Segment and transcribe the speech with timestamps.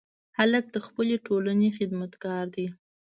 [0.37, 2.67] هلک د خپلې ټولنې خدمتګار دی.